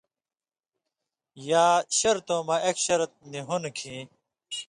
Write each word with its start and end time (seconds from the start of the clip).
یا 1.49 1.65
شرطؤں 1.97 2.41
مہ 2.47 2.55
ایک 2.65 2.77
شرط 2.85 3.11
نی 3.31 3.39
ہون٘د 3.47 3.65
کھیں 3.77 4.01